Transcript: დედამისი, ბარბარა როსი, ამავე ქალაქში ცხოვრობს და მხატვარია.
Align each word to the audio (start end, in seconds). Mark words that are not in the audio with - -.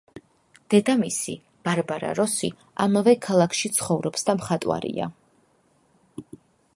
დედამისი, 0.73 1.35
ბარბარა 1.67 2.13
როსი, 2.19 2.49
ამავე 2.87 3.15
ქალაქში 3.27 3.73
ცხოვრობს 3.77 4.27
და 4.31 4.35
მხატვარია. 4.41 5.11